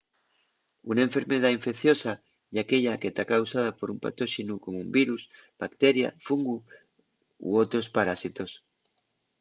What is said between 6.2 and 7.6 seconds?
fungu o